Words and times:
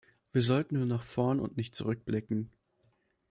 Wir 0.31 0.41
sollten 0.41 0.79
nun 0.79 0.87
nach 0.87 1.03
vorn 1.03 1.39
und 1.39 1.57
nicht 1.57 1.75
zurück 1.75 2.05
blicken. 2.05 2.49